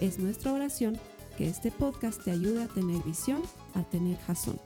[0.00, 0.98] Es nuestra oración
[1.38, 3.40] que este podcast te ayude a tener visión,
[3.74, 4.60] a tener jazón.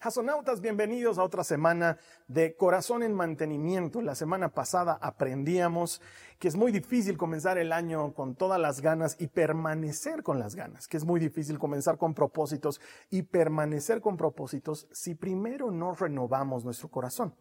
[0.00, 4.00] Jazonautas, bienvenidos a otra semana de Corazón en Mantenimiento.
[4.00, 6.00] La semana pasada aprendíamos
[6.38, 10.54] que es muy difícil comenzar el año con todas las ganas y permanecer con las
[10.54, 15.92] ganas, que es muy difícil comenzar con propósitos y permanecer con propósitos si primero no
[15.92, 17.34] renovamos nuestro corazón.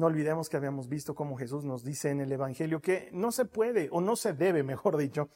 [0.00, 3.44] No olvidemos que habíamos visto cómo Jesús nos dice en el Evangelio que no se
[3.44, 5.28] puede, o no se debe, mejor dicho,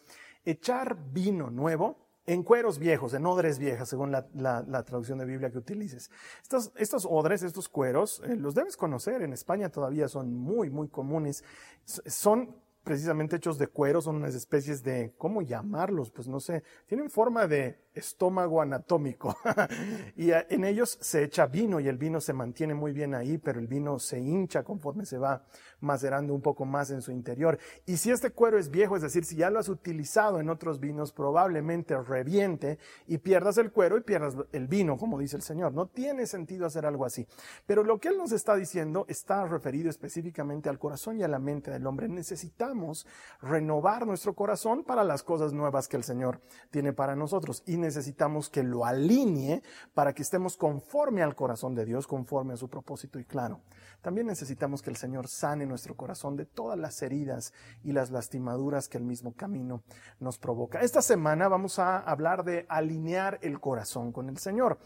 [0.43, 5.59] echar vino nuevo en cueros viejos, en odres viejas, según la, traducción de Biblia que
[5.59, 6.11] utilices.
[6.41, 9.20] Estos, estos odres, estos cueros, eh, los debes conocer.
[9.20, 11.45] En España todavía son muy, muy comunes.
[11.85, 16.10] Son precisamente hechos de cuero, son unas especies de, ¿cómo llamarlos?
[16.10, 19.36] Pues no sé, tienen forma de estómago anatómico.
[20.16, 23.58] y en ellos se echa vino y el vino se mantiene muy bien ahí, pero
[23.58, 25.44] el vino se hincha conforme se va
[25.84, 27.58] macerando un poco más en su interior.
[27.86, 30.80] Y si este cuero es viejo, es decir, si ya lo has utilizado en otros
[30.80, 35.72] vinos, probablemente reviente y pierdas el cuero y pierdas el vino, como dice el Señor.
[35.72, 37.27] No tiene sentido hacer algo así.
[37.66, 41.38] Pero lo que Él nos está diciendo está referido específicamente al corazón y a la
[41.38, 42.08] mente del hombre.
[42.08, 43.06] Necesitamos
[43.40, 46.40] renovar nuestro corazón para las cosas nuevas que el Señor
[46.70, 47.62] tiene para nosotros.
[47.66, 49.62] Y necesitamos que lo alinee
[49.94, 53.60] para que estemos conforme al corazón de Dios, conforme a su propósito y claro.
[54.00, 57.52] También necesitamos que el Señor sane nuestro corazón de todas las heridas
[57.83, 59.83] y las lastimaduras que el mismo camino
[60.20, 60.83] nos provoca.
[60.83, 64.79] Esta semana vamos a hablar de alinear el corazón con el Señor.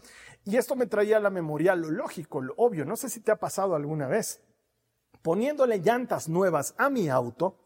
[0.45, 2.85] Y esto me traía a la memoria lo lógico, lo obvio.
[2.85, 4.41] No sé si te ha pasado alguna vez.
[5.21, 7.59] Poniéndole llantas nuevas a mi auto,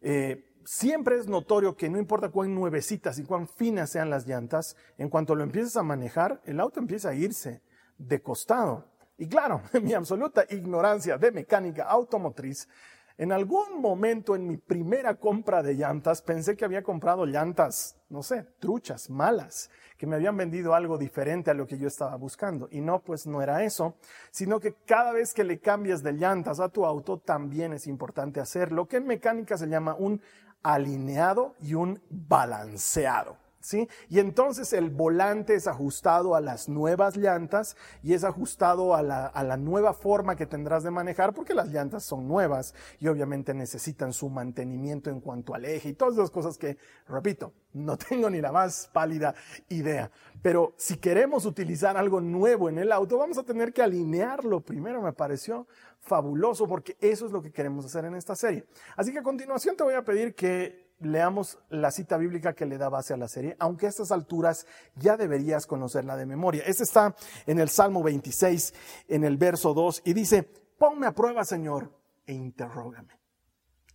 [0.00, 4.76] eh, siempre es notorio que no importa cuán nuevecitas y cuán finas sean las llantas,
[4.96, 7.62] en cuanto lo empieces a manejar, el auto empieza a irse
[7.98, 8.93] de costado.
[9.16, 12.68] Y claro, mi absoluta ignorancia de mecánica automotriz,
[13.16, 18.24] en algún momento en mi primera compra de llantas pensé que había comprado llantas, no
[18.24, 22.66] sé, truchas, malas, que me habían vendido algo diferente a lo que yo estaba buscando.
[22.72, 23.94] Y no, pues no era eso,
[24.32, 28.40] sino que cada vez que le cambias de llantas a tu auto, también es importante
[28.40, 30.20] hacer lo que en mecánica se llama un
[30.64, 33.43] alineado y un balanceado.
[33.64, 33.88] ¿Sí?
[34.10, 39.24] Y entonces el volante es ajustado a las nuevas llantas y es ajustado a la,
[39.26, 43.54] a la, nueva forma que tendrás de manejar porque las llantas son nuevas y obviamente
[43.54, 46.76] necesitan su mantenimiento en cuanto al eje y todas esas cosas que,
[47.08, 49.34] repito, no tengo ni la más pálida
[49.70, 50.10] idea.
[50.42, 55.00] Pero si queremos utilizar algo nuevo en el auto, vamos a tener que alinearlo primero.
[55.00, 55.66] Me pareció
[56.00, 58.66] fabuloso porque eso es lo que queremos hacer en esta serie.
[58.94, 62.78] Así que a continuación te voy a pedir que leamos la cita bíblica que le
[62.78, 64.66] da base a la serie, aunque a estas alturas
[64.96, 66.62] ya deberías conocerla de memoria.
[66.66, 67.14] Este está
[67.46, 68.74] en el Salmo 26,
[69.08, 70.42] en el verso 2, y dice,
[70.78, 71.92] ponme a prueba, Señor,
[72.26, 73.18] e interrógame.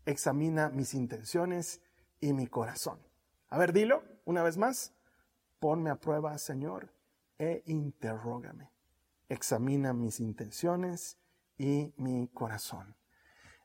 [0.05, 1.81] Examina mis intenciones
[2.19, 2.99] y mi corazón.
[3.49, 4.93] A ver, dilo una vez más.
[5.59, 6.93] Ponme a prueba, Señor,
[7.37, 8.71] e interrógame.
[9.27, 11.17] Examina mis intenciones
[11.57, 12.95] y mi corazón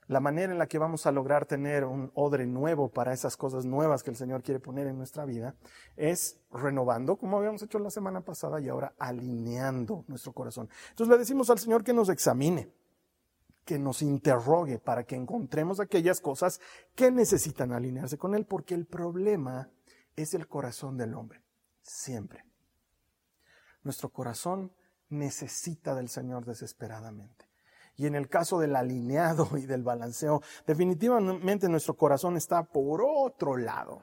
[0.08, 3.64] la manera en la que vamos a lograr tener un odre nuevo para esas cosas
[3.64, 5.54] nuevas que el Señor quiere poner en nuestra vida
[5.96, 10.68] es renovando, como habíamos hecho la semana pasada, y ahora alineando nuestro corazón.
[10.90, 12.70] Entonces le decimos al Señor que nos examine,
[13.64, 16.60] que nos interrogue para que encontremos aquellas cosas
[16.94, 19.70] que necesitan alinearse con Él, porque el problema
[20.16, 21.42] es el corazón del hombre,
[21.82, 22.44] siempre.
[23.82, 24.72] Nuestro corazón
[25.08, 27.46] necesita del Señor desesperadamente.
[27.96, 33.56] Y en el caso del alineado y del balanceo, definitivamente nuestro corazón está por otro
[33.56, 34.02] lado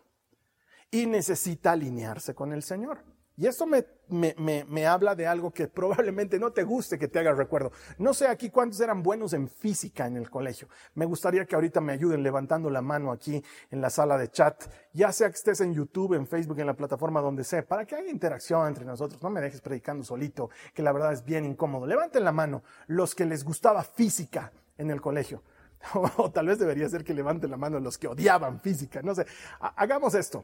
[0.90, 3.04] y necesita alinearse con el Señor.
[3.38, 4.36] Y esto me, me,
[4.68, 7.72] me, habla de algo que probablemente no te guste que te haga recuerdo.
[7.98, 10.68] No sé aquí cuántos eran buenos en física en el colegio.
[10.96, 14.64] Me gustaría que ahorita me ayuden levantando la mano aquí en la sala de chat,
[14.94, 17.96] ya sea que estés en YouTube, en Facebook, en la plataforma donde sea, para que
[17.96, 19.22] haya interacción entre nosotros.
[19.24, 21.88] No me dejes predicando solito, que la verdad es bien incómodo.
[21.88, 25.42] Levanten la mano los que les gustaba física en el colegio.
[26.18, 29.02] o tal vez debería ser que levanten la mano los que odiaban física.
[29.02, 29.26] No sé.
[29.60, 30.44] Hagamos esto.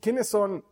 [0.00, 0.64] ¿Quiénes son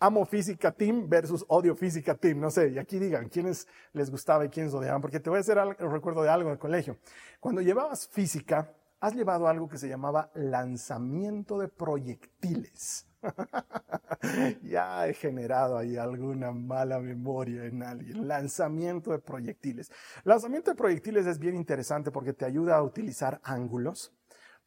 [0.00, 2.40] amo física team versus odio física team.
[2.40, 5.40] No sé, y aquí digan quiénes les gustaba y quiénes odiaban, porque te voy a
[5.40, 6.96] hacer el recuerdo de algo en el colegio.
[7.38, 13.06] Cuando llevabas física, has llevado algo que se llamaba lanzamiento de proyectiles.
[14.62, 18.26] ya he generado ahí alguna mala memoria en alguien.
[18.26, 19.90] Lanzamiento de proyectiles.
[20.24, 24.12] Lanzamiento de proyectiles es bien interesante porque te ayuda a utilizar ángulos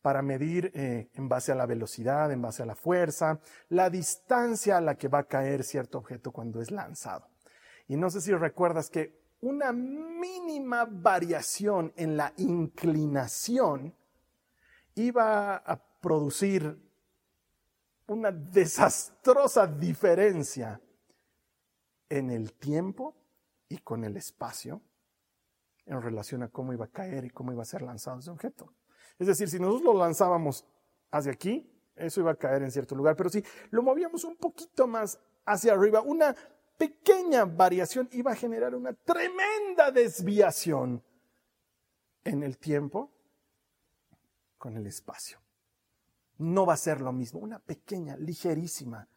[0.04, 3.40] para medir eh, en base a la velocidad, en base a la fuerza,
[3.70, 7.30] la distancia a la que va a caer cierto objeto cuando es lanzado.
[7.88, 13.96] Y no sé si recuerdas que una mínima variación en la inclinación
[14.96, 16.78] iba a producir
[18.08, 20.82] una desastrosa diferencia
[22.10, 23.16] en el tiempo
[23.70, 24.82] y con el espacio
[25.86, 28.74] en relación a cómo iba a caer y cómo iba a ser lanzado ese objeto.
[29.20, 30.66] Es decir, si nosotros lo lanzábamos
[31.12, 34.88] hacia aquí, eso iba a caer en cierto lugar, pero si lo movíamos un poquito
[34.88, 36.36] más hacia arriba, una
[36.78, 41.04] pequeña variación iba a generar una tremenda desviación
[42.24, 43.12] en el tiempo
[44.58, 45.44] con el espacio
[46.38, 49.08] no va a ser lo mismo, una pequeña, ligerísima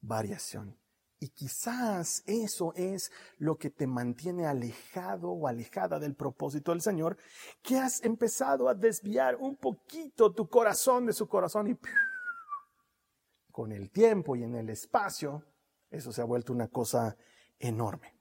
[0.00, 0.76] variación.
[1.24, 7.16] Y quizás eso es lo que te mantiene alejado o alejada del propósito del Señor,
[7.62, 11.78] que has empezado a desviar un poquito tu corazón de su corazón y
[13.50, 15.42] con el tiempo y en el espacio,
[15.90, 17.16] eso se ha vuelto una cosa
[17.58, 18.14] enorme.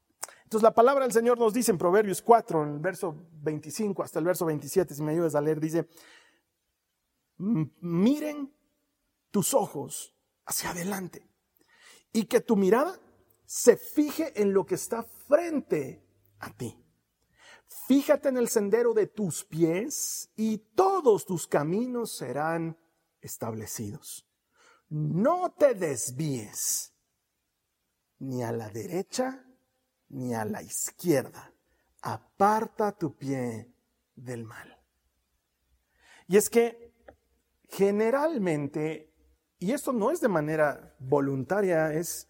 [0.43, 4.19] Entonces la palabra del Señor nos dice en Proverbios 4, en el verso 25 hasta
[4.19, 5.89] el verso 27, si me ayudas a leer, dice,
[7.37, 8.55] miren
[9.29, 10.15] tus ojos
[10.45, 11.32] hacia adelante
[12.13, 12.99] y que tu mirada
[13.45, 16.07] se fije en lo que está frente
[16.39, 16.79] a ti.
[17.87, 22.77] Fíjate en el sendero de tus pies y todos tus caminos serán
[23.19, 24.27] establecidos.
[24.89, 26.93] No te desvíes
[28.19, 29.45] ni a la derecha
[30.09, 31.51] ni a la izquierda.
[32.01, 33.73] Aparta tu pie
[34.15, 34.79] del mal.
[36.27, 36.93] Y es que
[37.69, 39.12] generalmente,
[39.63, 42.27] y esto no es de manera voluntaria, es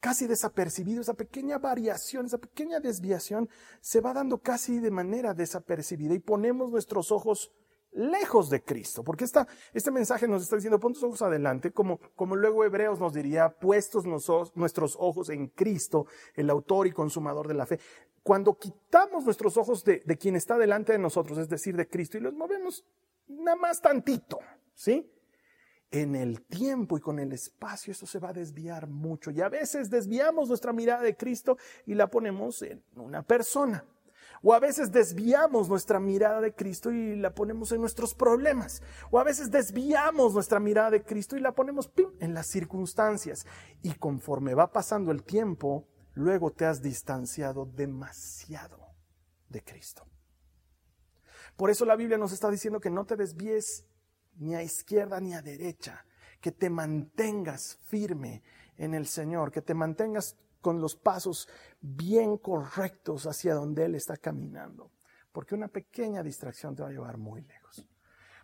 [0.00, 3.48] casi desapercibido, esa pequeña variación, esa pequeña desviación
[3.80, 7.50] se va dando casi de manera desapercibida y ponemos nuestros ojos
[7.92, 12.00] lejos de Cristo, porque esta, este mensaje nos está diciendo, pon tus ojos adelante, como,
[12.16, 17.54] como luego Hebreos nos diría, puestos nuestros ojos en Cristo, el autor y consumador de
[17.54, 17.80] la fe.
[18.22, 22.18] Cuando quitamos nuestros ojos de, de quien está delante de nosotros, es decir, de Cristo,
[22.18, 22.84] y los movemos
[23.26, 24.38] nada más tantito,
[24.74, 25.10] ¿sí?
[25.94, 29.48] En el tiempo y con el espacio eso se va a desviar mucho y a
[29.48, 31.56] veces desviamos nuestra mirada de Cristo
[31.86, 33.84] y la ponemos en una persona.
[34.42, 38.82] O a veces desviamos nuestra mirada de Cristo y la ponemos en nuestros problemas.
[39.12, 43.46] O a veces desviamos nuestra mirada de Cristo y la ponemos en las circunstancias.
[43.80, 48.96] Y conforme va pasando el tiempo, luego te has distanciado demasiado
[49.48, 50.08] de Cristo.
[51.56, 53.86] Por eso la Biblia nos está diciendo que no te desvíes
[54.36, 56.04] ni a izquierda ni a derecha,
[56.40, 58.42] que te mantengas firme
[58.76, 61.48] en el Señor, que te mantengas con los pasos
[61.80, 64.90] bien correctos hacia donde Él está caminando,
[65.32, 67.86] porque una pequeña distracción te va a llevar muy lejos.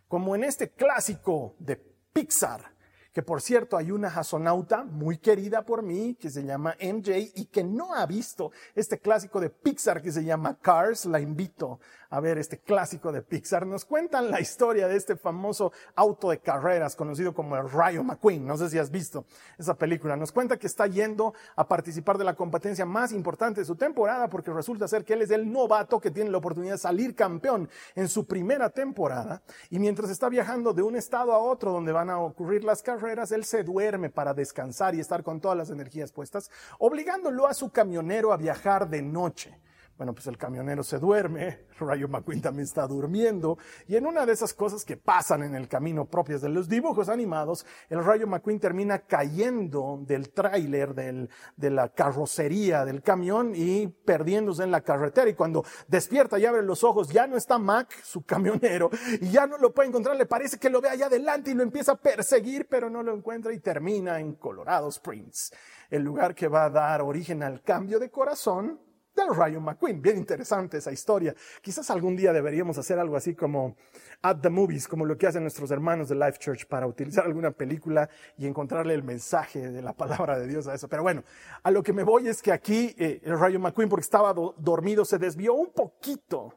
[0.07, 2.75] Como en este clásico de Pixar,
[3.11, 7.45] que por cierto hay una jasonauta muy querida por mí que se llama MJ y
[7.45, 11.79] que no ha visto este clásico de Pixar que se llama Cars, la invito
[12.11, 13.65] a ver este clásico de Pixar.
[13.65, 18.45] Nos cuentan la historia de este famoso auto de carreras conocido como el Rayo McQueen.
[18.45, 19.25] No sé si has visto
[19.57, 20.15] esa película.
[20.15, 24.29] Nos cuenta que está yendo a participar de la competencia más importante de su temporada
[24.29, 27.69] porque resulta ser que él es el novato que tiene la oportunidad de salir campeón
[27.95, 29.41] en su primera temporada.
[29.69, 33.31] Y mientras está viajando de un estado a otro donde van a ocurrir las carreras,
[33.31, 37.69] él se duerme para descansar y estar con todas las energías puestas, obligándolo a su
[37.71, 39.57] camionero a viajar de noche.
[40.01, 44.33] Bueno, pues el camionero se duerme, Rayo McQueen también está durmiendo, y en una de
[44.33, 48.59] esas cosas que pasan en el camino propias de los dibujos animados, el Rayo McQueen
[48.59, 55.29] termina cayendo del tráiler, de la carrocería del camión y perdiéndose en la carretera.
[55.29, 58.89] Y cuando despierta y abre los ojos, ya no está Mac, su camionero,
[59.21, 61.61] y ya no lo puede encontrar, le parece que lo ve allá adelante y lo
[61.61, 65.53] empieza a perseguir, pero no lo encuentra y termina en Colorado Springs,
[65.91, 68.79] el lugar que va a dar origen al cambio de corazón
[69.15, 70.01] del Rayo McQueen.
[70.01, 71.35] Bien interesante esa historia.
[71.61, 73.75] Quizás algún día deberíamos hacer algo así como
[74.21, 77.51] at the movies, como lo que hacen nuestros hermanos de Life Church para utilizar alguna
[77.51, 80.87] película y encontrarle el mensaje de la palabra de Dios a eso.
[80.87, 81.23] Pero bueno,
[81.63, 85.05] a lo que me voy es que aquí eh, el Rayo McQueen, porque estaba dormido,
[85.05, 86.53] se desvió un poquito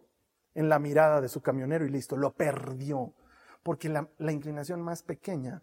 [0.54, 3.12] en la mirada de su camionero y listo, lo perdió.
[3.62, 5.62] Porque la inclinación más pequeña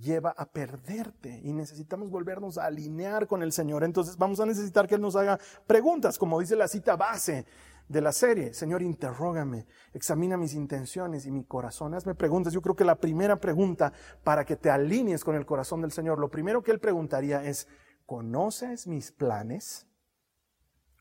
[0.00, 3.84] lleva a perderte y necesitamos volvernos a alinear con el Señor.
[3.84, 7.46] Entonces vamos a necesitar que Él nos haga preguntas, como dice la cita base
[7.88, 8.54] de la serie.
[8.54, 11.94] Señor, interrógame, examina mis intenciones y mi corazón.
[11.94, 12.52] Hazme preguntas.
[12.52, 13.92] Yo creo que la primera pregunta
[14.24, 17.68] para que te alinees con el corazón del Señor, lo primero que Él preguntaría es,
[18.06, 19.86] ¿conoces mis planes?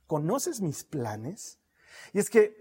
[0.06, 1.60] ¿Conoces mis planes?
[2.14, 2.61] Y es que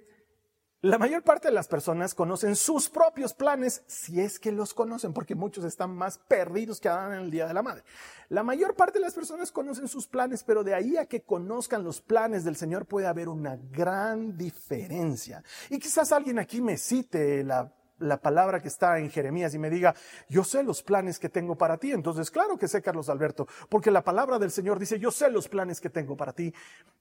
[0.83, 5.13] la mayor parte de las personas conocen sus propios planes, si es que los conocen,
[5.13, 7.85] porque muchos están más perdidos que Adán en el Día de la Madre.
[8.31, 11.85] La mayor parte de las personas conocen sus planes, pero de ahí a que conozcan
[11.85, 15.45] los planes del Señor puede haber una gran diferencia.
[15.69, 19.71] Y quizás alguien aquí me cite la la palabra que está en Jeremías y me
[19.71, 19.95] diga,
[20.29, 21.93] yo sé los planes que tengo para ti.
[21.93, 25.49] Entonces, claro que sé, Carlos Alberto, porque la palabra del Señor dice, yo sé los
[25.49, 26.53] planes que tengo para ti,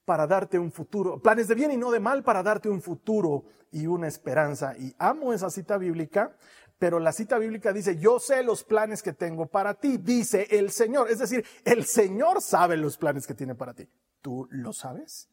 [0.05, 3.45] para darte un futuro, planes de bien y no de mal, para darte un futuro
[3.71, 4.77] y una esperanza.
[4.77, 6.35] Y amo esa cita bíblica,
[6.77, 10.71] pero la cita bíblica dice, yo sé los planes que tengo para ti, dice el
[10.71, 11.09] Señor.
[11.09, 13.87] Es decir, el Señor sabe los planes que tiene para ti.
[14.21, 15.29] ¿Tú lo sabes?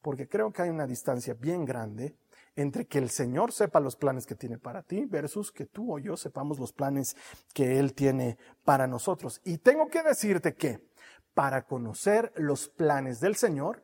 [0.00, 2.16] Porque creo que hay una distancia bien grande
[2.56, 5.98] entre que el Señor sepa los planes que tiene para ti versus que tú o
[5.98, 7.14] yo sepamos los planes
[7.52, 9.40] que Él tiene para nosotros.
[9.44, 10.80] Y tengo que decirte que
[11.34, 13.82] para conocer los planes del Señor,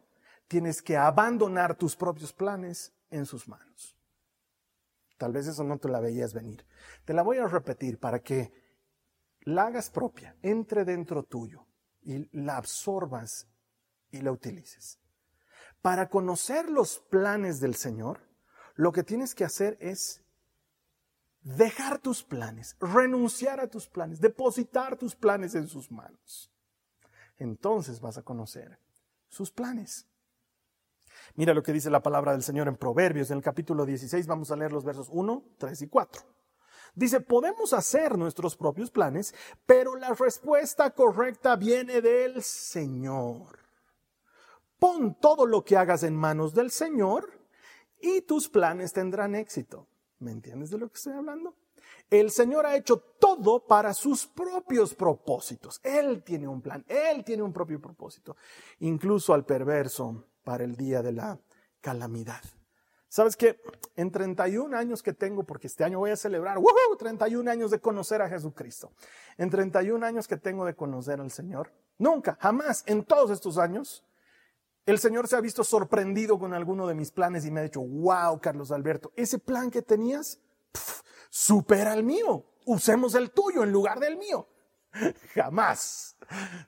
[0.49, 3.95] tienes que abandonar tus propios planes en sus manos.
[5.19, 6.67] Tal vez eso no te la veías venir.
[7.05, 8.53] Te la voy a repetir para que
[9.43, 11.67] la hagas propia, entre dentro tuyo
[12.03, 13.47] y la absorbas
[14.11, 14.99] y la utilices.
[15.83, 18.32] Para conocer los planes del Señor,
[18.75, 20.23] lo que tienes que hacer es
[21.43, 26.51] dejar tus planes, renunciar a tus planes, depositar tus planes en sus manos.
[27.39, 28.79] Entonces vas a conocer
[29.29, 30.07] sus planes.
[31.35, 34.51] Mira lo que dice la palabra del Señor en Proverbios, en el capítulo 16, vamos
[34.51, 36.23] a leer los versos 1, 3 y 4.
[36.95, 43.59] Dice, podemos hacer nuestros propios planes, pero la respuesta correcta viene del Señor.
[44.79, 47.42] Pon todo lo que hagas en manos del Señor
[48.03, 49.87] y tus planes tendrán éxito.
[50.19, 51.55] ¿Me entiendes de lo que estoy hablando?
[52.11, 55.81] El Señor ha hecho todo para sus propios propósitos.
[55.83, 58.37] Él tiene un plan, Él tiene un propio propósito,
[58.81, 61.39] incluso al perverso para el día de la
[61.81, 62.43] calamidad.
[63.09, 63.61] ¿Sabes qué?
[63.97, 66.97] En 31 años que tengo, porque este año voy a celebrar, ¡wow!
[66.99, 68.91] 31 años de conocer a Jesucristo.
[69.37, 74.03] En 31 años que tengo de conocer al Señor, nunca, jamás, en todos estos años,
[74.87, 77.81] el Señor se ha visto sorprendido con alguno de mis planes y me ha dicho,
[77.81, 80.41] wow, Carlos Alberto, ese plan que tenías
[81.31, 82.45] supera el mío.
[82.65, 84.49] Usemos el tuyo en lugar del mío.
[85.35, 86.17] Jamás.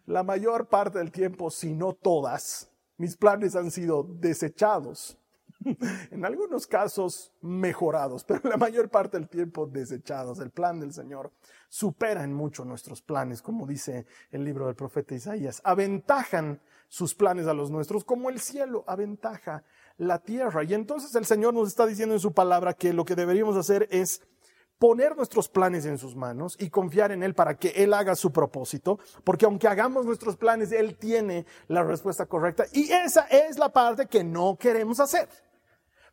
[0.07, 5.19] La mayor parte del tiempo, si no todas, mis planes han sido desechados.
[6.11, 10.39] En algunos casos mejorados, pero la mayor parte del tiempo desechados.
[10.41, 11.33] El plan del Señor
[11.69, 15.63] supera en mucho nuestros planes, como dice el libro del profeta Isaías.
[15.65, 16.61] Aventajan
[16.95, 19.65] sus planes a los nuestros, como el cielo aventaja
[19.97, 20.63] la tierra.
[20.63, 23.89] Y entonces el Señor nos está diciendo en su palabra que lo que deberíamos hacer
[23.91, 24.23] es
[24.79, 28.31] poner nuestros planes en sus manos y confiar en Él para que Él haga su
[28.33, 33.73] propósito, porque aunque hagamos nuestros planes, Él tiene la respuesta correcta y esa es la
[33.73, 35.29] parte que no queremos hacer.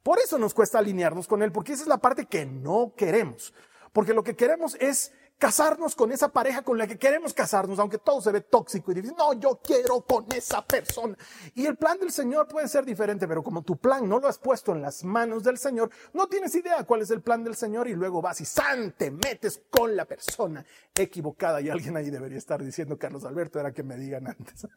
[0.02, 3.54] Por eso nos cuesta alinearnos con Él, porque esa es la parte que no queremos,
[3.94, 7.98] porque lo que queremos es casarnos con esa pareja con la que queremos casarnos, aunque
[7.98, 9.18] todo se ve tóxico y difícil.
[9.18, 11.18] No, yo quiero con esa persona.
[11.56, 14.38] Y el plan del Señor puede ser diferente, pero como tu plan no lo has
[14.38, 17.88] puesto en las manos del Señor, no tienes idea cuál es el plan del Señor
[17.88, 21.60] y luego vas y san, te metes con la persona equivocada.
[21.60, 24.68] Y alguien ahí debería estar diciendo, Carlos Alberto, era que me digan antes.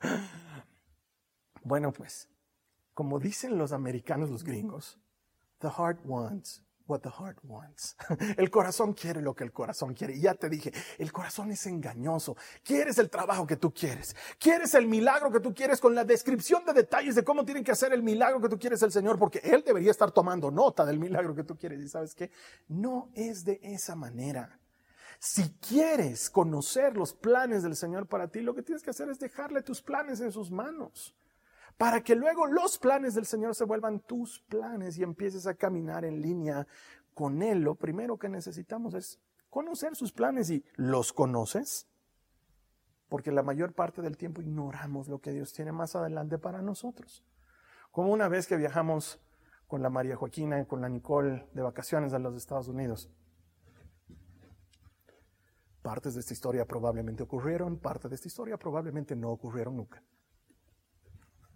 [1.62, 2.28] bueno, pues,
[2.92, 4.98] como dicen los americanos, los gringos,
[5.60, 6.64] the heart wants
[8.36, 10.16] El corazón quiere lo que el corazón quiere.
[10.16, 12.36] Y ya te dije, el corazón es engañoso.
[12.62, 14.14] Quieres el trabajo que tú quieres.
[14.38, 17.72] Quieres el milagro que tú quieres con la descripción de detalles de cómo tienen que
[17.72, 20.98] hacer el milagro que tú quieres el Señor, porque Él debería estar tomando nota del
[20.98, 21.80] milagro que tú quieres.
[21.80, 22.30] Y sabes qué?
[22.68, 24.58] No es de esa manera.
[25.18, 29.20] Si quieres conocer los planes del Señor para ti, lo que tienes que hacer es
[29.20, 31.14] dejarle tus planes en sus manos
[31.82, 36.04] para que luego los planes del Señor se vuelvan tus planes y empieces a caminar
[36.04, 36.64] en línea
[37.12, 37.58] con Él.
[37.58, 39.18] Lo primero que necesitamos es
[39.50, 41.88] conocer sus planes y los conoces,
[43.08, 47.24] porque la mayor parte del tiempo ignoramos lo que Dios tiene más adelante para nosotros.
[47.90, 49.18] Como una vez que viajamos
[49.66, 53.10] con la María Joaquina y con la Nicole de vacaciones a los Estados Unidos.
[55.82, 60.00] Partes de esta historia probablemente ocurrieron, parte de esta historia probablemente no ocurrieron nunca.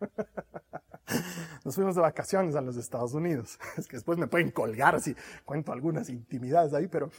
[1.64, 3.58] Nos fuimos de vacaciones a los Estados Unidos.
[3.76, 7.10] Es que después me pueden colgar si cuento algunas intimidades ahí, pero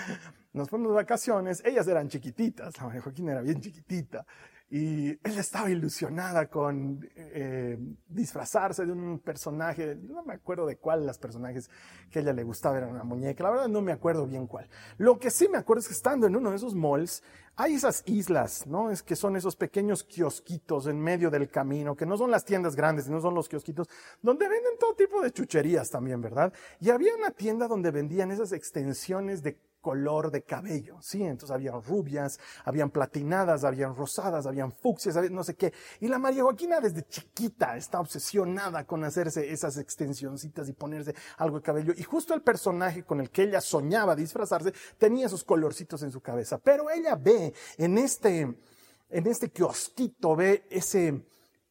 [0.52, 1.62] nos fuimos de vacaciones.
[1.64, 4.26] Ellas eran chiquititas, la María Joaquín era bien chiquitita.
[4.68, 11.06] Y ella estaba ilusionada con eh, disfrazarse de un personaje, no me acuerdo de cuál
[11.06, 11.70] los personajes
[12.10, 14.68] que a ella le gustaba, era una muñeca, la verdad no me acuerdo bien cuál.
[14.98, 17.22] Lo que sí me acuerdo es que estando en uno de esos malls,
[17.54, 18.90] hay esas islas, ¿no?
[18.90, 22.76] Es que son esos pequeños kiosquitos en medio del camino, que no son las tiendas
[22.76, 23.88] grandes, sino son los kiosquitos,
[24.20, 26.52] donde venden todo tipo de chucherías también, ¿verdad?
[26.80, 31.22] Y había una tienda donde vendían esas extensiones de color de cabello, ¿sí?
[31.22, 35.72] Entonces habían rubias, habían platinadas, habían rosadas, habían fucsias, no sé qué.
[36.00, 41.58] Y la María Joaquina desde chiquita está obsesionada con hacerse esas extensioncitas y ponerse algo
[41.58, 41.92] de cabello.
[41.96, 46.20] Y justo el personaje con el que ella soñaba disfrazarse tenía esos colorcitos en su
[46.20, 46.58] cabeza.
[46.58, 51.22] Pero ella ve en este, en este kiosquito, ve ese,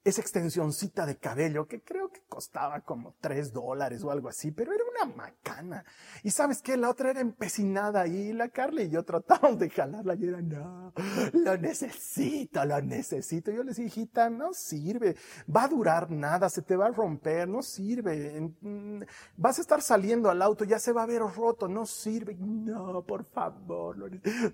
[0.05, 4.71] esa extensioncita de cabello que creo que costaba como tres dólares o algo así, pero
[4.71, 5.83] era una macana.
[6.21, 10.13] Y sabes qué, la otra era empecinada ahí, la Carla y yo tratamos de jalarla
[10.13, 10.93] y era, no,
[11.33, 13.51] lo necesito, lo necesito.
[13.51, 15.15] Yo le dije, hijita, no sirve,
[15.53, 18.53] va a durar nada, se te va a romper, no sirve.
[18.61, 19.01] Mm,
[19.37, 22.35] vas a estar saliendo al auto, ya se va a ver roto, no sirve.
[22.35, 24.11] No, por favor,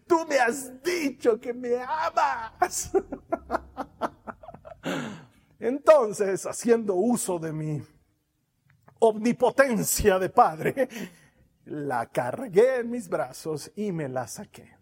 [0.07, 2.89] tú me has dicho que me amas.
[5.61, 7.79] Entonces, haciendo uso de mi
[8.97, 10.89] omnipotencia de padre,
[11.65, 14.75] la cargué en mis brazos y me la saqué.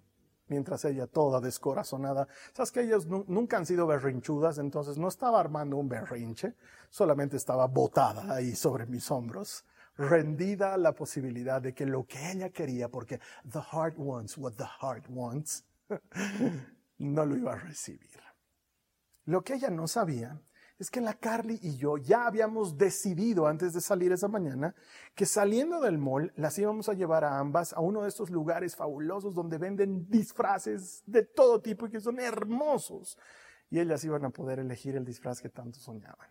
[0.47, 5.75] Mientras ella toda descorazonada, sabes que ellas nunca han sido berrinchudas, entonces no estaba armando
[5.75, 6.55] un berrinche,
[6.89, 9.65] solamente estaba botada ahí sobre mis hombros,
[9.97, 13.19] rendida a la posibilidad de que lo que ella quería, porque
[13.51, 15.65] the heart wants what the heart wants,
[16.99, 18.21] no lo iba a recibir.
[19.25, 20.41] Lo que ella no sabía
[20.79, 24.73] es que la Carly y yo ya habíamos decidido antes de salir esa mañana
[25.13, 28.77] que saliendo del mall las íbamos a llevar a ambas a uno de estos lugares
[28.77, 33.17] fabulosos donde venden disfraces de todo tipo y que son hermosos.
[33.69, 36.29] Y ellas iban a poder elegir el disfraz que tanto soñaban.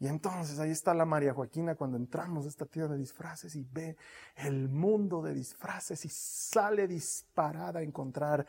[0.00, 3.62] Y entonces ahí está la María Joaquina cuando entramos a esta tienda de disfraces y
[3.62, 3.96] ve
[4.36, 8.44] el mundo de disfraces y sale disparada a encontrar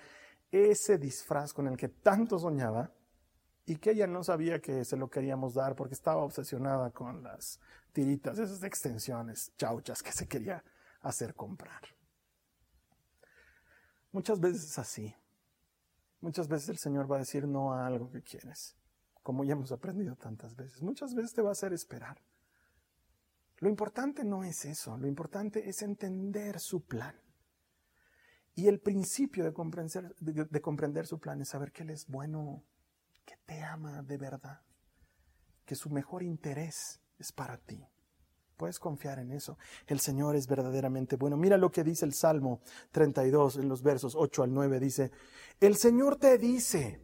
[0.52, 2.92] ese disfraz con el que tanto soñaba
[3.70, 7.60] y que ella no sabía que se lo queríamos dar porque estaba obsesionada con las
[7.94, 10.64] tiritas, esas extensiones chauchas que se quería
[11.02, 11.84] hacer comprar.
[14.12, 15.16] Muchas veces es así.
[16.20, 18.76] Muchas veces el Señor va a decir no a algo que quieres,
[19.22, 20.82] como ya hemos aprendido tantas veces.
[20.82, 22.18] Muchas veces te va a hacer esperar.
[23.60, 27.14] Lo importante no es eso, lo importante es entender su plan.
[28.56, 32.64] Y el principio de comprender, de comprender su plan es saber que Él es bueno
[33.30, 34.60] que te ama de verdad,
[35.64, 37.86] que su mejor interés es para ti.
[38.58, 39.60] Puedes confiar en eso.
[39.86, 41.38] El Señor es verdaderamente bueno.
[41.38, 42.62] Mira lo que dice el Salmo
[42.92, 44.80] 32 en los versos 8 al 9.
[44.80, 45.12] Dice,
[45.60, 47.02] el Señor te dice,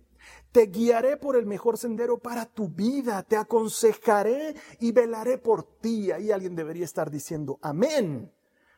[0.51, 6.11] te guiaré por el mejor sendero para tu vida, te aconsejaré y velaré por ti.
[6.11, 8.33] Ahí alguien debería estar diciendo, amén.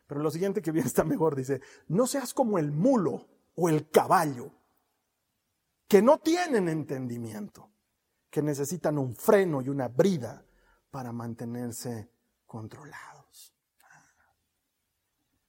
[0.06, 3.88] Pero lo siguiente que viene está mejor, dice, no seas como el mulo o el
[3.88, 4.57] caballo
[5.88, 7.70] que no tienen entendimiento,
[8.30, 10.44] que necesitan un freno y una brida
[10.90, 12.10] para mantenerse
[12.46, 13.54] controlados.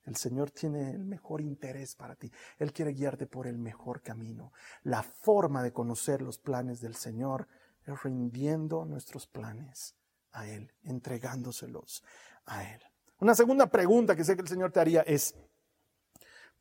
[0.05, 2.31] El Señor tiene el mejor interés para ti.
[2.57, 4.53] Él quiere guiarte por el mejor camino.
[4.81, 7.47] La forma de conocer los planes del Señor
[7.85, 9.95] es rindiendo nuestros planes
[10.31, 12.03] a Él, entregándoselos
[12.45, 12.81] a Él.
[13.19, 15.35] Una segunda pregunta que sé que el Señor te haría es,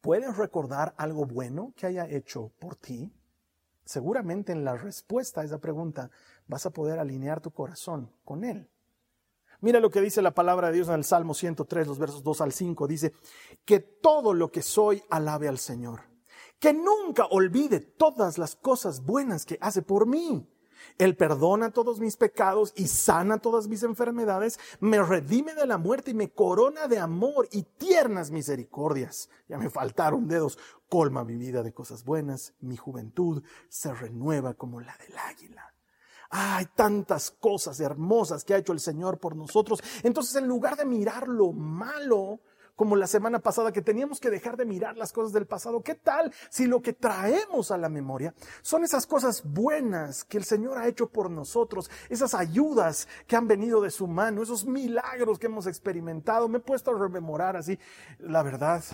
[0.03, 3.11] ¿puedes recordar algo bueno que haya hecho por ti?
[3.88, 6.11] Seguramente en la respuesta a esa pregunta
[6.46, 8.68] vas a poder alinear tu corazón con Él.
[9.62, 12.42] Mira lo que dice la palabra de Dios en el Salmo 103, los versos 2
[12.42, 12.87] al 5.
[12.87, 13.14] Dice,
[13.64, 16.03] que todo lo que soy alabe al Señor.
[16.59, 20.46] Que nunca olvide todas las cosas buenas que hace por mí.
[20.99, 26.11] Él perdona todos mis pecados y sana todas mis enfermedades, me redime de la muerte
[26.11, 29.31] y me corona de amor y tiernas misericordias.
[29.49, 30.59] Ya me faltaron dedos.
[30.88, 35.75] Colma mi vida de cosas buenas, mi juventud se renueva como la del águila.
[36.31, 39.81] Hay tantas cosas hermosas que ha hecho el Señor por nosotros.
[40.03, 42.41] Entonces, en lugar de mirar lo malo,
[42.79, 45.83] como la semana pasada, que teníamos que dejar de mirar las cosas del pasado.
[45.83, 50.45] ¿Qué tal si lo que traemos a la memoria son esas cosas buenas que el
[50.45, 55.41] Señor ha hecho por nosotros, esas ayudas que han venido de su mano, esos milagros
[55.41, 56.49] que hemos experimentado?
[56.49, 57.77] Me he puesto a rememorar así,
[58.21, 58.85] la verdad,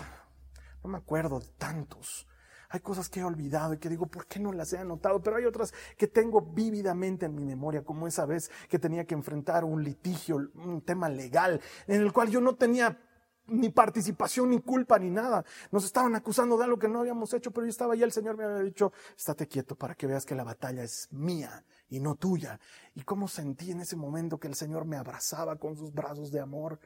[0.83, 2.27] no me acuerdo de tantos.
[2.69, 5.21] Hay cosas que he olvidado y que digo, ¿por qué no las he anotado?
[5.21, 9.13] Pero hay otras que tengo vívidamente en mi memoria, como esa vez que tenía que
[9.13, 12.99] enfrentar un litigio, un tema legal, en el cual yo no tenía
[13.47, 15.43] ni participación, ni culpa, ni nada.
[15.71, 18.37] Nos estaban acusando de algo que no habíamos hecho, pero yo estaba ahí, el Señor
[18.37, 22.15] me había dicho, estate quieto para que veas que la batalla es mía y no
[22.15, 22.59] tuya.
[22.93, 26.39] Y cómo sentí en ese momento que el Señor me abrazaba con sus brazos de
[26.39, 26.79] amor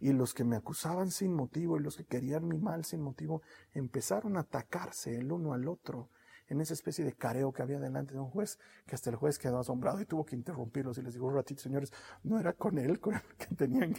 [0.00, 3.42] y los que me acusaban sin motivo y los que querían mi mal sin motivo
[3.74, 6.08] empezaron a atacarse el uno al otro
[6.48, 9.38] en esa especie de careo que había delante de un juez, que hasta el juez
[9.38, 11.92] quedó asombrado y tuvo que interrumpirlos y les digo, un ratito, señores,
[12.24, 13.94] no era con él con el que tenían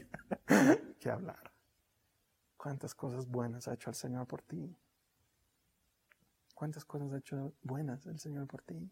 [1.00, 1.51] que hablar.
[2.62, 4.78] ¿Cuántas cosas buenas ha hecho el Señor por ti?
[6.54, 8.88] ¿Cuántas cosas ha hecho buenas el Señor por ti?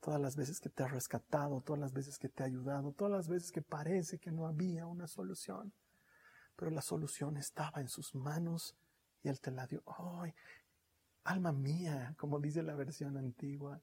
[0.00, 3.10] Todas las veces que te ha rescatado, todas las veces que te ha ayudado, todas
[3.10, 5.72] las veces que parece que no había una solución.
[6.56, 8.76] Pero la solución estaba en sus manos
[9.22, 9.82] y Él te la dio.
[9.86, 10.34] ¡Ay!
[11.24, 13.80] alma mía, como dice la versión antigua,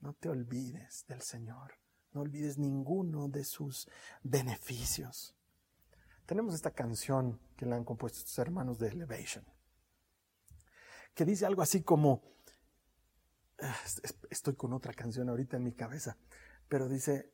[0.00, 1.72] no te olvides del Señor.
[2.12, 3.88] No olvides ninguno de sus
[4.22, 5.34] beneficios.
[6.26, 9.44] Tenemos esta canción que la han compuesto estos hermanos de Elevation,
[11.14, 12.20] que dice algo así como,
[13.60, 13.76] ah,
[14.28, 16.18] estoy con otra canción ahorita en mi cabeza,
[16.68, 17.32] pero dice,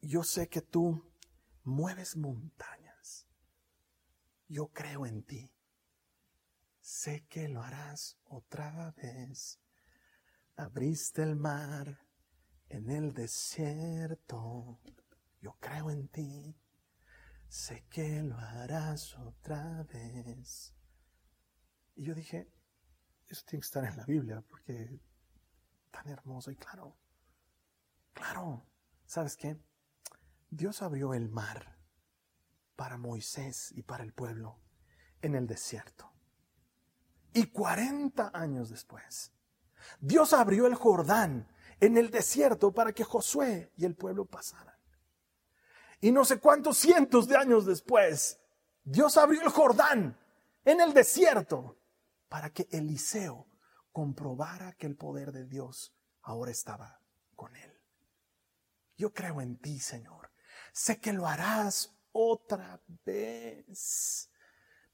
[0.00, 1.12] yo sé que tú
[1.64, 3.26] mueves montañas,
[4.46, 5.52] yo creo en ti,
[6.80, 9.58] sé que lo harás otra vez,
[10.54, 12.06] abriste el mar
[12.68, 14.78] en el desierto,
[15.40, 16.59] yo creo en ti
[17.50, 20.72] sé que lo harás otra vez.
[21.96, 22.48] Y yo dije,
[23.26, 25.00] eso tiene que estar en la Biblia, porque
[25.90, 26.96] tan hermoso y claro.
[28.12, 28.64] Claro,
[29.04, 29.60] ¿sabes qué?
[30.48, 31.76] Dios abrió el mar
[32.76, 34.60] para Moisés y para el pueblo
[35.20, 36.12] en el desierto.
[37.32, 39.32] Y 40 años después,
[40.00, 41.48] Dios abrió el Jordán
[41.80, 44.69] en el desierto para que Josué y el pueblo pasaran.
[46.00, 48.40] Y no sé cuántos cientos de años después,
[48.82, 50.18] Dios abrió el Jordán
[50.64, 51.78] en el desierto
[52.28, 53.46] para que Eliseo
[53.92, 57.00] comprobara que el poder de Dios ahora estaba
[57.36, 57.72] con él.
[58.96, 60.30] Yo creo en ti, Señor.
[60.72, 64.30] Sé que lo harás otra vez.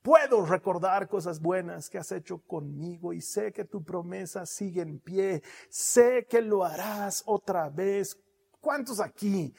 [0.03, 5.01] Puedo recordar cosas buenas que has hecho conmigo y sé que tu promesa sigue en
[5.01, 5.43] pie.
[5.69, 8.17] Sé que lo harás otra vez.
[8.61, 9.55] ¿Cuántos aquí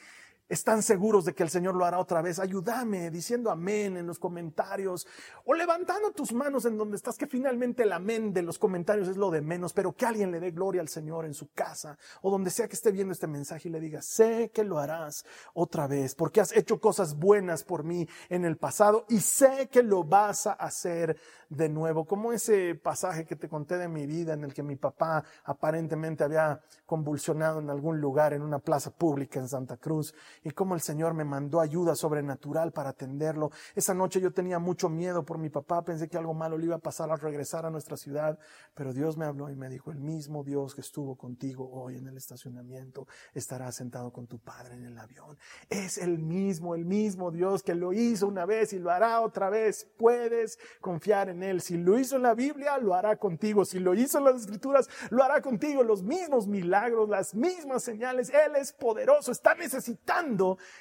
[0.48, 4.18] están seguros de que el Señor lo hará otra vez, ayúdame diciendo amén en los
[4.18, 5.06] comentarios
[5.44, 9.16] o levantando tus manos en donde estás, que finalmente el amén de los comentarios es
[9.16, 12.30] lo de menos, pero que alguien le dé gloria al Señor en su casa o
[12.30, 15.86] donde sea que esté viendo este mensaje y le diga, sé que lo harás otra
[15.86, 20.04] vez porque has hecho cosas buenas por mí en el pasado y sé que lo
[20.04, 24.44] vas a hacer de nuevo, como ese pasaje que te conté de mi vida en
[24.44, 29.48] el que mi papá aparentemente había convulsionado en algún lugar en una plaza pública en
[29.48, 33.50] Santa Cruz y cómo el Señor me mandó ayuda sobrenatural para atenderlo.
[33.74, 36.76] Esa noche yo tenía mucho miedo por mi papá, pensé que algo malo le iba
[36.76, 38.38] a pasar al regresar a nuestra ciudad,
[38.74, 42.06] pero Dios me habló y me dijo, el mismo Dios que estuvo contigo hoy en
[42.06, 45.38] el estacionamiento estará sentado con tu padre en el avión.
[45.68, 49.50] Es el mismo, el mismo Dios que lo hizo una vez y lo hará otra
[49.50, 49.86] vez.
[49.96, 51.60] Puedes confiar en él.
[51.60, 53.64] Si lo hizo en la Biblia, lo hará contigo.
[53.64, 55.82] Si lo hizo en las Escrituras, lo hará contigo.
[55.82, 58.30] Los mismos milagros, las mismas señales.
[58.30, 59.32] Él es poderoso.
[59.32, 60.27] Está necesitando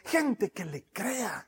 [0.03, 1.47] gente que le crea.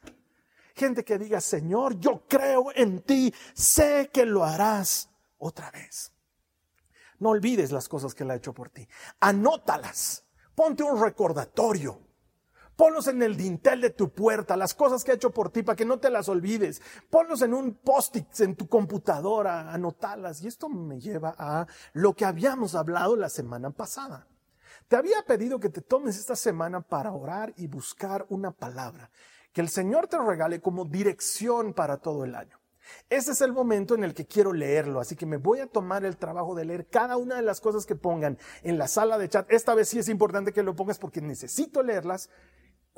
[0.76, 3.34] Gente que diga, Señor, yo creo en ti.
[3.54, 6.14] Sé que lo harás otra vez.
[7.20, 8.88] No olvides las cosas que Él ha hecho por ti.
[9.20, 10.24] Anótalas.
[10.56, 12.00] Ponte un recordatorio.
[12.80, 15.76] Ponlos en el dintel de tu puerta, las cosas que ha hecho por ti para
[15.76, 16.82] que no te las olvides.
[17.10, 20.42] Ponlos en un post-it en tu computadora, anotalas.
[20.42, 24.28] Y esto me lleva a lo que habíamos hablado la semana pasada.
[24.90, 29.10] Te había pedido que te tomes esta semana para orar y buscar una palabra
[29.54, 32.60] que el Señor te regale como dirección para todo el año.
[33.08, 36.04] Ese es el momento en el que quiero leerlo, así que me voy a tomar
[36.06, 39.30] el trabajo de leer cada una de las cosas que pongan en la sala de
[39.30, 39.50] chat.
[39.52, 42.30] Esta vez sí es importante que lo pongas porque necesito leerlas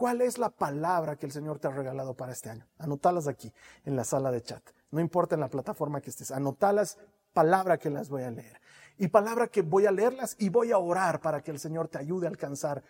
[0.01, 2.67] ¿Cuál es la palabra que el Señor te ha regalado para este año?
[2.79, 3.53] Anotalas aquí
[3.85, 4.63] en la sala de chat.
[4.89, 6.31] No importa en la plataforma que estés.
[6.31, 6.97] Anotalas,
[7.33, 8.59] palabra que las voy a leer.
[9.01, 11.97] Y palabra que voy a leerlas y voy a orar para que el Señor te
[11.97, 12.83] ayude a alcanzar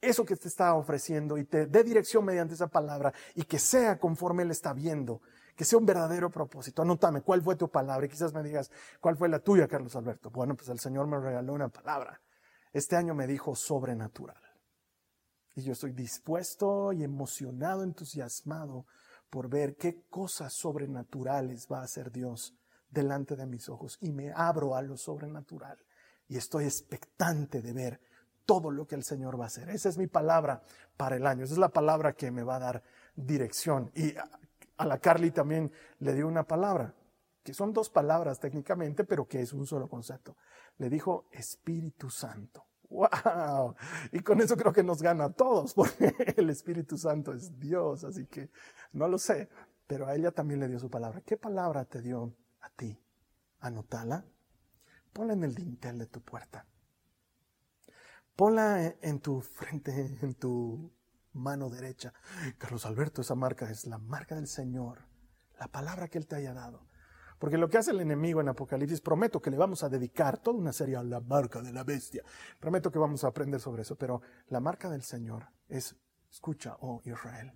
[0.00, 3.98] eso que te está ofreciendo y te dé dirección mediante esa palabra y que sea
[3.98, 5.22] conforme Él está viendo,
[5.56, 6.82] que sea un verdadero propósito.
[6.82, 10.30] Anótame cuál fue tu palabra y quizás me digas cuál fue la tuya, Carlos Alberto.
[10.30, 12.20] Bueno, pues el Señor me regaló una palabra.
[12.72, 14.40] Este año me dijo sobrenatural.
[15.56, 18.86] Y yo estoy dispuesto y emocionado, entusiasmado
[19.30, 22.54] por ver qué cosas sobrenaturales va a hacer Dios
[22.90, 23.98] delante de mis ojos.
[24.00, 25.78] Y me abro a lo sobrenatural.
[26.28, 28.00] Y estoy expectante de ver
[28.44, 29.68] todo lo que el Señor va a hacer.
[29.70, 30.62] Esa es mi palabra
[30.96, 31.44] para el año.
[31.44, 32.82] Esa es la palabra que me va a dar
[33.14, 33.90] dirección.
[33.94, 34.14] Y
[34.78, 36.94] a la Carly también le dio una palabra,
[37.42, 40.36] que son dos palabras técnicamente, pero que es un solo concepto.
[40.78, 42.64] Le dijo Espíritu Santo.
[42.88, 43.74] ¡Wow!
[44.12, 48.04] Y con eso creo que nos gana a todos, porque el Espíritu Santo es Dios,
[48.04, 48.50] así que
[48.92, 49.48] no lo sé,
[49.86, 51.20] pero a ella también le dio su palabra.
[51.22, 52.32] ¿Qué palabra te dio
[52.66, 52.98] a ti?
[53.60, 54.24] Anotala.
[55.12, 56.66] Ponla en el dintel de tu puerta.
[58.34, 60.92] Ponla en tu frente, en tu
[61.32, 62.12] mano derecha.
[62.58, 65.06] Carlos Alberto, esa marca es la marca del Señor,
[65.58, 66.86] la palabra que Él te haya dado.
[67.38, 70.58] Porque lo que hace el enemigo en Apocalipsis, prometo que le vamos a dedicar toda
[70.58, 72.22] una serie a la marca de la bestia.
[72.58, 75.96] Prometo que vamos a aprender sobre eso, pero la marca del Señor es,
[76.30, 77.52] escucha, oh Israel,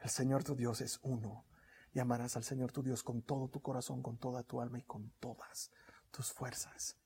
[0.00, 1.44] el Señor tu Dios es uno.
[1.92, 4.82] Y amarás al Señor tu Dios con todo tu corazón, con toda tu alma y
[4.82, 5.70] con todas
[6.10, 6.96] tus fuerzas.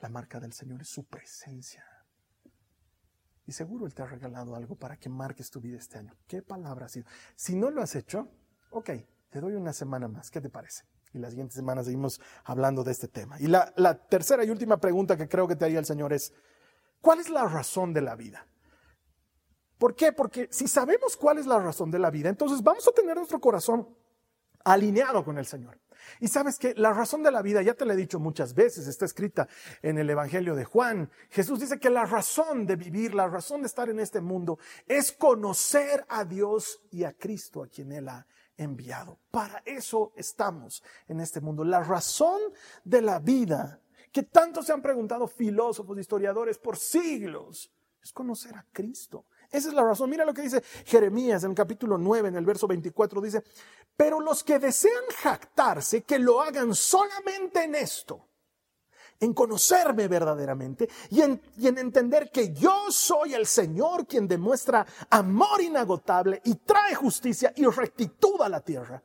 [0.00, 1.84] La marca del Señor es su presencia.
[3.46, 6.14] Y seguro Él te ha regalado algo para que marques tu vida este año.
[6.26, 7.06] ¿Qué palabra ha sido?
[7.36, 8.28] Si no lo has hecho,
[8.70, 8.90] ok,
[9.30, 10.30] te doy una semana más.
[10.30, 10.84] ¿Qué te parece?
[11.12, 13.40] Y las siguientes semanas seguimos hablando de este tema.
[13.40, 16.32] Y la, la tercera y última pregunta que creo que te haría el Señor es,
[17.00, 18.46] ¿cuál es la razón de la vida?
[19.78, 20.12] ¿Por qué?
[20.12, 23.40] Porque si sabemos cuál es la razón de la vida, entonces vamos a tener nuestro
[23.40, 23.88] corazón
[24.64, 25.78] alineado con el Señor.
[26.20, 28.86] Y sabes que la razón de la vida, ya te lo he dicho muchas veces,
[28.86, 29.48] está escrita
[29.82, 31.10] en el Evangelio de Juan.
[31.30, 35.12] Jesús dice que la razón de vivir, la razón de estar en este mundo es
[35.12, 39.18] conocer a Dios y a Cristo a quien Él ha enviado.
[39.30, 41.64] Para eso estamos en este mundo.
[41.64, 42.40] La razón
[42.84, 43.80] de la vida,
[44.12, 47.70] que tanto se han preguntado filósofos, historiadores por siglos,
[48.02, 49.26] es conocer a Cristo.
[49.50, 50.10] Esa es la razón.
[50.10, 53.20] Mira lo que dice Jeremías en el capítulo 9, en el verso 24.
[53.20, 53.42] Dice,
[53.96, 58.28] pero los que desean jactarse, que lo hagan solamente en esto,
[59.18, 64.86] en conocerme verdaderamente y en, y en, entender que yo soy el Señor quien demuestra
[65.10, 69.02] amor inagotable y trae justicia y rectitud a la tierra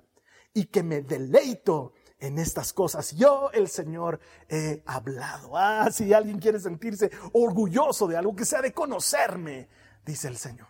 [0.54, 3.13] y que me deleito en estas cosas.
[3.15, 5.58] Yo, el Señor, he hablado.
[5.58, 9.69] Ah, si alguien quiere sentirse orgulloso de algo, que sea de conocerme,
[10.05, 10.67] dice el Señor.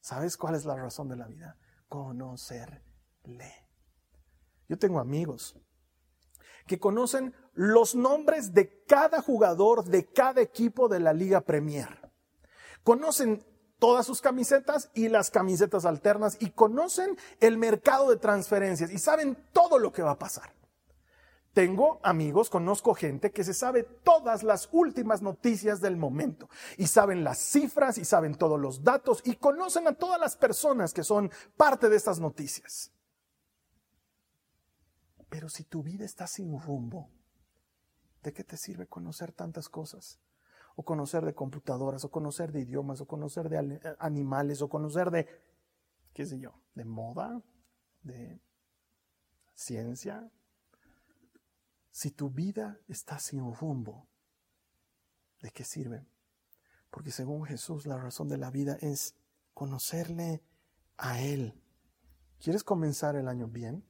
[0.00, 1.56] ¿Sabes cuál es la razón de la vida?
[1.88, 2.80] Conocerle.
[4.68, 5.56] Yo tengo amigos
[6.66, 12.10] que conocen los nombres de cada jugador de cada equipo de la Liga Premier.
[12.84, 13.44] Conocen
[13.78, 19.36] todas sus camisetas y las camisetas alternas y conocen el mercado de transferencias y saben
[19.52, 20.54] todo lo que va a pasar.
[21.52, 27.24] Tengo amigos, conozco gente que se sabe todas las últimas noticias del momento y saben
[27.24, 31.30] las cifras y saben todos los datos y conocen a todas las personas que son
[31.56, 32.92] parte de estas noticias.
[35.28, 37.10] Pero si tu vida está sin rumbo,
[38.22, 40.20] ¿de qué te sirve conocer tantas cosas?
[40.76, 45.26] O conocer de computadoras, o conocer de idiomas, o conocer de animales, o conocer de,
[46.14, 47.42] qué sé yo, de moda,
[48.02, 48.40] de
[49.54, 50.30] ciencia,
[52.00, 54.08] si tu vida está sin rumbo,
[55.42, 56.06] ¿de qué sirve?
[56.90, 59.16] Porque según Jesús la razón de la vida es
[59.52, 60.42] conocerle
[60.96, 61.62] a Él.
[62.38, 63.84] ¿Quieres comenzar el año bien?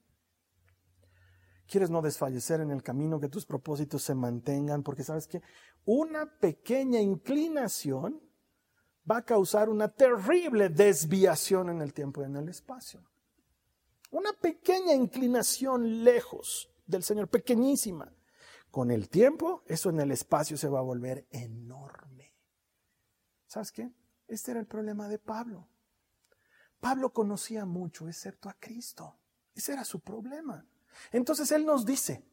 [1.69, 4.83] ¿Quieres no desfallecer en el camino, que tus propósitos se mantengan?
[4.83, 5.41] Porque sabes que
[5.85, 8.21] una pequeña inclinación
[9.09, 13.05] va a causar una terrible desviación en el tiempo y en el espacio.
[14.11, 18.13] Una pequeña inclinación lejos del Señor, pequeñísima.
[18.71, 22.35] Con el tiempo, eso en el espacio se va a volver enorme.
[23.47, 23.91] ¿Sabes qué?
[24.29, 25.69] Este era el problema de Pablo.
[26.79, 29.19] Pablo conocía mucho, excepto a Cristo.
[29.55, 30.65] Ese era su problema.
[31.11, 32.25] Entonces él nos dice,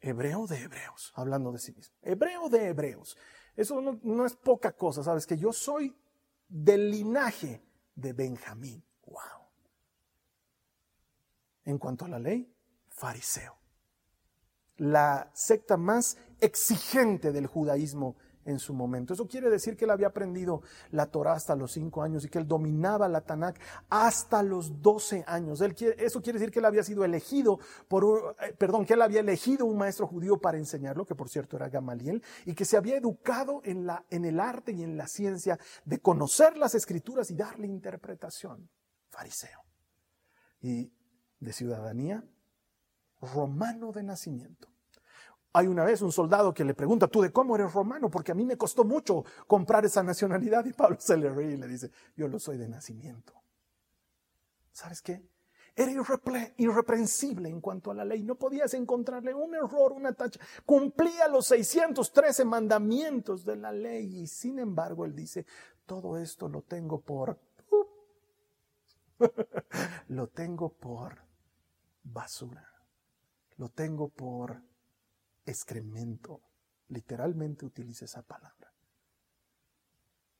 [0.00, 3.16] hebreo de hebreos, hablando de sí mismo, hebreo de hebreos.
[3.56, 5.26] Eso no, no es poca cosa, ¿sabes?
[5.26, 5.96] Que yo soy
[6.48, 8.84] del linaje de Benjamín.
[9.06, 9.48] ¡Wow!
[11.64, 12.53] En cuanto a la ley,
[12.94, 13.58] fariseo.
[14.76, 19.14] La secta más exigente del judaísmo en su momento.
[19.14, 22.38] Eso quiere decir que él había aprendido la Torah hasta los cinco años y que
[22.38, 25.60] él dominaba la Tanakh hasta los doce años.
[25.60, 29.64] eso quiere decir que él había sido elegido por, eh, perdón, que él había elegido
[29.66, 33.60] un maestro judío para enseñarlo, que por cierto era Gamaliel, y que se había educado
[33.64, 37.66] en, la, en el arte y en la ciencia de conocer las escrituras y darle
[37.66, 38.68] interpretación.
[39.08, 39.60] Fariseo.
[40.60, 40.92] Y
[41.40, 42.24] de ciudadanía
[43.24, 44.68] romano de nacimiento.
[45.52, 48.10] Hay una vez un soldado que le pregunta, ¿tú de cómo eres romano?
[48.10, 50.64] Porque a mí me costó mucho comprar esa nacionalidad.
[50.64, 53.32] Y Pablo se le ríe y le dice, yo lo soy de nacimiento.
[54.72, 55.24] ¿Sabes qué?
[55.76, 55.92] Era
[56.56, 58.24] irreprensible en cuanto a la ley.
[58.24, 60.40] No podías encontrarle un error, una tacha.
[60.66, 64.22] Cumplía los 613 mandamientos de la ley.
[64.22, 65.46] Y sin embargo, él dice,
[65.86, 67.38] todo esto lo tengo por
[70.08, 71.18] lo tengo por
[72.02, 72.73] basura.
[73.56, 74.62] Lo tengo por
[75.44, 76.40] excremento.
[76.88, 78.72] Literalmente utiliza esa palabra.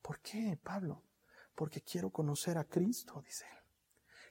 [0.02, 1.02] ¿Por qué, Pablo?
[1.54, 3.64] Porque quiero conocer a Cristo, dice él.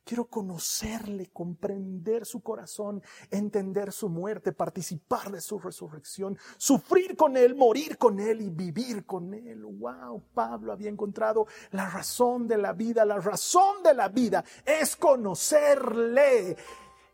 [0.05, 7.55] Quiero conocerle, comprender su corazón, entender su muerte, participar de su resurrección, sufrir con él,
[7.55, 9.63] morir con él y vivir con él.
[9.63, 13.05] Wow, Pablo había encontrado la razón de la vida.
[13.05, 16.57] La razón de la vida es conocerle.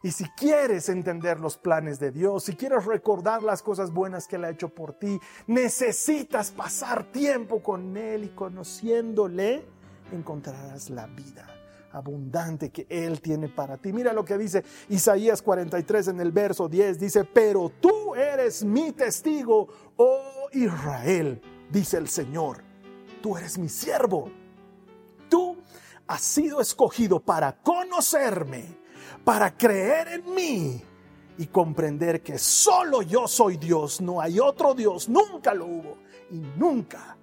[0.02, 4.38] Y si quieres entender los planes de Dios, si quieres recordar las cosas buenas que
[4.38, 9.66] Él ha hecho por ti, necesitas pasar tiempo con Él y conociéndole,
[10.12, 11.60] encontrarás la vida
[11.92, 13.92] abundante que Él tiene para ti.
[13.94, 17.00] Mira lo que dice Isaías 43 en el verso 10.
[17.00, 22.64] Dice, pero tú eres mi testigo, oh Israel, dice el Señor.
[23.22, 24.32] Tú eres mi siervo.
[25.30, 25.58] Tú
[26.08, 28.79] has sido escogido para conocerme,
[29.24, 30.82] para creer en mí
[31.38, 35.98] y comprender que solo yo soy Dios, no hay otro Dios, nunca lo hubo
[36.32, 37.18] y nunca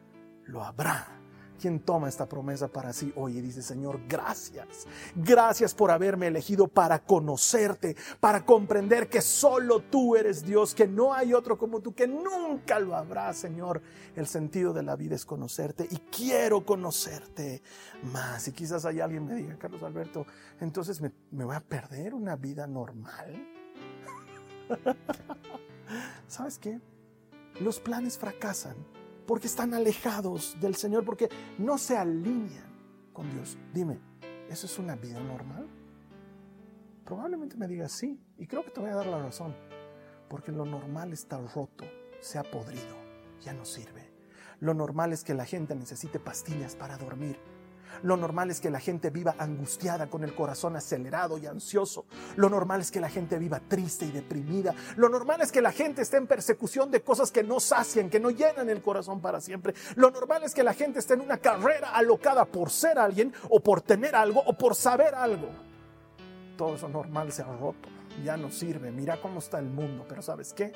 [0.45, 1.15] lo habrá.
[1.61, 4.87] ¿Quién toma esta promesa para sí hoy y dice, Señor, gracias.
[5.14, 11.14] Gracias por haberme elegido para conocerte, para comprender que solo tú eres Dios, que no
[11.14, 13.81] hay otro como tú, que nunca lo habrá, Señor.
[14.14, 17.62] El sentido de la vida es conocerte y quiero conocerte
[18.12, 18.47] más.
[18.49, 20.27] Y quizás hay alguien me diga, Carlos Alberto,
[20.61, 23.47] entonces me, me voy a perder una vida normal.
[26.29, 26.81] ¿Sabes qué?
[27.61, 28.77] Los planes fracasan
[29.27, 32.67] porque están alejados del Señor, porque no se alinean
[33.12, 33.59] con Dios.
[33.73, 33.99] Dime,
[34.49, 35.67] ¿eso es una vida normal?
[37.05, 39.55] Probablemente me digas sí, y creo que te voy a dar la razón,
[40.29, 41.85] porque lo normal está roto,
[42.21, 42.97] se ha podrido,
[43.41, 44.12] ya no sirve.
[44.61, 47.39] Lo normal es que la gente necesite pastillas para dormir
[48.03, 52.07] lo normal es que la gente viva angustiada con el corazón acelerado y ansioso.
[52.37, 54.75] Lo normal es que la gente viva triste y deprimida.
[54.97, 58.21] Lo normal es que la gente esté en persecución de cosas que no sacian, que
[58.21, 59.75] no llenan el corazón para siempre.
[59.97, 63.61] Lo normal es que la gente esté en una carrera alocada por ser alguien o
[63.61, 65.49] por tener algo o por saber algo.
[66.57, 67.89] Todo eso normal se ha roto.
[68.25, 68.91] Ya no sirve.
[68.91, 70.07] Mira cómo está el mundo.
[70.09, 70.73] Pero ¿sabes qué?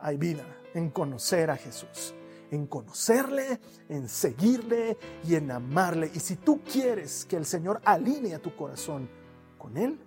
[0.00, 2.14] Hay vida en conocer a Jesús
[2.50, 6.10] en conocerle, en seguirle y en amarle.
[6.14, 9.08] Y si tú quieres que el Señor alinee tu corazón
[9.56, 9.98] con Él,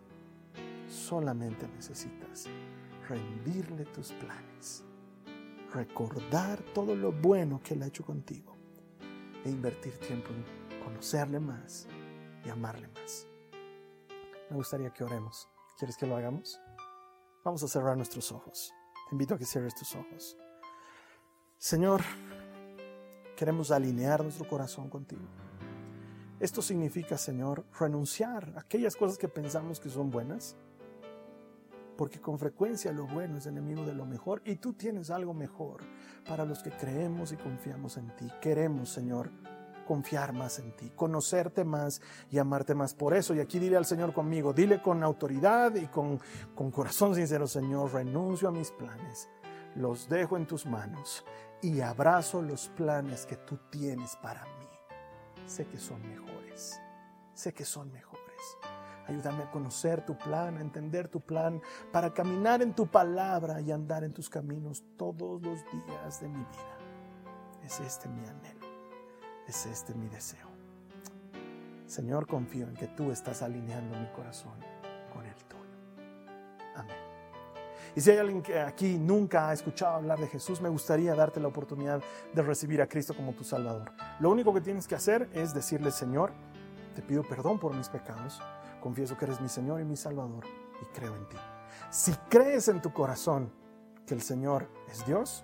[0.87, 2.47] solamente necesitas
[3.07, 4.83] rendirle tus planes,
[5.73, 8.57] recordar todo lo bueno que Él ha hecho contigo
[9.43, 11.87] e invertir tiempo en conocerle más
[12.45, 13.27] y amarle más.
[14.49, 15.47] Me gustaría que oremos.
[15.77, 16.59] ¿Quieres que lo hagamos?
[17.43, 18.73] Vamos a cerrar nuestros ojos.
[19.09, 20.37] Te invito a que cierres tus ojos.
[21.57, 22.01] Señor,
[23.41, 25.23] queremos alinear nuestro corazón contigo.
[26.39, 30.55] Esto significa, Señor, renunciar a aquellas cosas que pensamos que son buenas,
[31.97, 35.81] porque con frecuencia lo bueno es enemigo de lo mejor y tú tienes algo mejor
[36.23, 38.27] para los que creemos y confiamos en ti.
[38.39, 39.31] Queremos, Señor,
[39.87, 41.99] confiar más en ti, conocerte más
[42.29, 42.93] y amarte más.
[42.93, 46.19] Por eso, y aquí dile al Señor conmigo, dile con autoridad y con,
[46.53, 49.29] con corazón sincero, Señor, renuncio a mis planes,
[49.73, 51.25] los dejo en tus manos
[51.61, 54.67] y abrazo los planes que tú tienes para mí.
[55.45, 56.79] Sé que son mejores,
[57.33, 58.21] sé que son mejores.
[59.07, 63.71] Ayúdame a conocer tu plan, a entender tu plan, para caminar en tu palabra y
[63.71, 66.77] andar en tus caminos todos los días de mi vida.
[67.63, 68.67] Es este mi anhelo,
[69.47, 70.49] es este mi deseo.
[71.85, 74.70] Señor, confío en que tú estás alineando mi corazón
[77.95, 81.39] Y si hay alguien que aquí nunca ha escuchado hablar de Jesús, me gustaría darte
[81.39, 82.01] la oportunidad
[82.33, 83.91] de recibir a Cristo como tu Salvador.
[84.19, 86.31] Lo único que tienes que hacer es decirle, Señor,
[86.95, 88.41] te pido perdón por mis pecados,
[88.79, 90.45] confieso que eres mi Señor y mi Salvador
[90.81, 91.37] y creo en ti.
[91.89, 93.51] Si crees en tu corazón
[94.05, 95.43] que el Señor es Dios,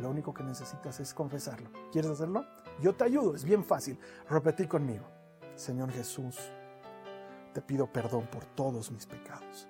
[0.00, 1.70] lo único que necesitas es confesarlo.
[1.92, 2.44] ¿Quieres hacerlo?
[2.80, 3.98] Yo te ayudo, es bien fácil.
[4.28, 5.04] Repetí conmigo.
[5.54, 6.36] Señor Jesús,
[7.52, 9.68] te pido perdón por todos mis pecados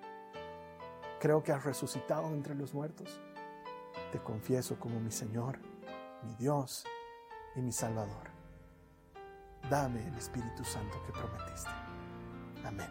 [1.24, 3.18] creo que has resucitado entre los muertos.
[4.12, 5.58] Te confieso como mi Señor,
[6.22, 6.84] mi Dios
[7.56, 8.28] y mi Salvador.
[9.70, 11.70] Dame el Espíritu Santo que prometiste.
[12.62, 12.90] Amén.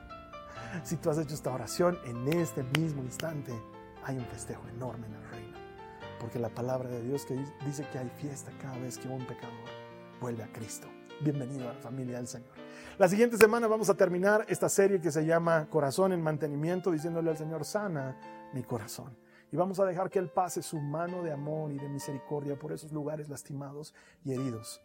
[0.83, 3.53] Si tú has hecho esta oración en este mismo instante,
[4.03, 5.57] hay un festejo enorme en el reino.
[6.19, 9.69] Porque la palabra de Dios que dice que hay fiesta cada vez que un pecador
[10.19, 10.87] vuelve a Cristo.
[11.21, 12.62] Bienvenido a la familia del Señor.
[12.97, 17.31] La siguiente semana vamos a terminar esta serie que se llama Corazón en Mantenimiento, diciéndole
[17.31, 18.17] al Señor, sana
[18.53, 19.17] mi corazón.
[19.51, 22.71] Y vamos a dejar que Él pase su mano de amor y de misericordia por
[22.71, 24.81] esos lugares lastimados y heridos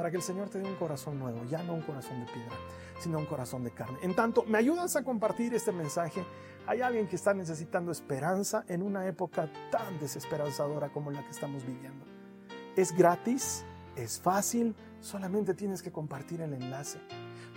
[0.00, 2.56] para que el Señor te dé un corazón nuevo, ya no un corazón de piedra,
[2.98, 3.98] sino un corazón de carne.
[4.00, 6.24] En tanto, me ayudas a compartir este mensaje.
[6.66, 11.66] Hay alguien que está necesitando esperanza en una época tan desesperanzadora como la que estamos
[11.66, 12.06] viviendo.
[12.76, 13.64] Es gratis,
[13.94, 16.98] es fácil, solamente tienes que compartir el enlace.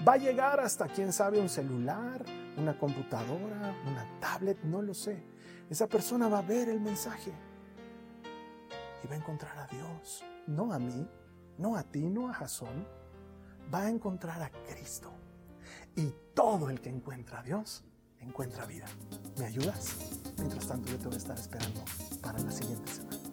[0.08, 2.24] Va a llegar hasta, quién sabe, un celular,
[2.58, 5.24] una computadora, una tablet, no lo sé.
[5.70, 7.32] Esa persona va a ver el mensaje
[9.04, 11.08] y va a encontrar a Dios, no a mí,
[11.58, 12.88] no a ti, no a Jasón.
[13.74, 15.12] Va a encontrar a Cristo.
[15.96, 17.84] Y todo el que encuentra a Dios
[18.20, 18.86] encuentra vida.
[19.38, 19.96] ¿Me ayudas?
[20.38, 21.84] Mientras tanto, yo te voy a estar esperando
[22.22, 23.33] para la siguiente semana.